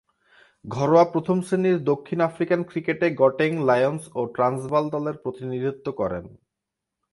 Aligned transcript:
ঘরোয়া 0.65 1.05
প্রথম-শ্রেণীর 1.05 1.77
দক্ষিণ 1.83 2.19
আফ্রিকান 2.21 2.61
ক্রিকেটে 2.63 3.07
গটেং, 3.15 3.51
লায়ন্স 3.65 4.03
ও 4.13 4.21
ট্রান্সভাল 4.25 4.83
দলের 4.89 5.17
প্রতিনিধিত্ব 5.17 5.85
করেন। 5.91 6.25